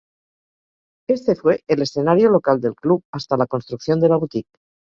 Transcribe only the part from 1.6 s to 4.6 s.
el escenario local del club hasta la construcción de La Boutique.